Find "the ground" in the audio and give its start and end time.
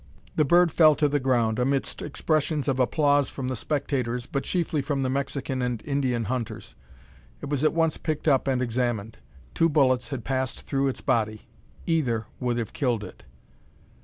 1.07-1.59